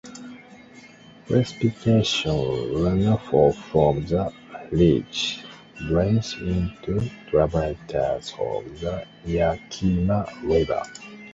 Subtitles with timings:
[1.27, 2.31] Precipitation
[2.73, 4.33] runoff from the
[4.71, 5.43] ridge
[5.77, 10.81] drains into tributaries of the Yakima River.